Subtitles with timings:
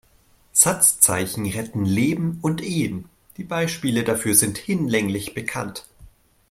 [0.53, 3.05] Satzzeichen retten Leben und Ehen,
[3.37, 5.85] die Beispiele dafür sind hinlänglich bekannt.